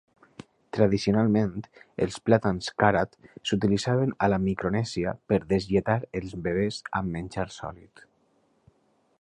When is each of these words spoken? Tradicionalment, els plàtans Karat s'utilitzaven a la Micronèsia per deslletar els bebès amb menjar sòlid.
Tradicionalment, 0.75 1.65
els 2.05 2.17
plàtans 2.29 2.71
Karat 2.83 3.13
s'utilitzaven 3.51 4.15
a 4.25 4.31
la 4.35 4.41
Micronèsia 4.49 5.13
per 5.33 5.39
deslletar 5.55 5.99
els 6.21 6.37
bebès 6.49 6.81
amb 7.03 7.17
menjar 7.19 7.47
sòlid. 7.59 8.07